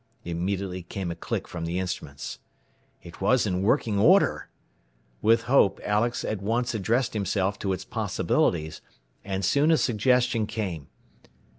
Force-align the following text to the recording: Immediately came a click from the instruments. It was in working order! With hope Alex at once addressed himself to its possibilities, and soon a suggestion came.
Immediately 0.25 0.81
came 0.81 1.11
a 1.11 1.15
click 1.15 1.47
from 1.47 1.65
the 1.65 1.77
instruments. 1.77 2.39
It 3.03 3.21
was 3.21 3.45
in 3.45 3.61
working 3.61 3.99
order! 3.99 4.49
With 5.21 5.43
hope 5.43 5.79
Alex 5.85 6.25
at 6.25 6.41
once 6.41 6.73
addressed 6.73 7.13
himself 7.13 7.59
to 7.59 7.71
its 7.71 7.85
possibilities, 7.85 8.81
and 9.23 9.45
soon 9.45 9.69
a 9.69 9.77
suggestion 9.77 10.47
came. 10.47 10.87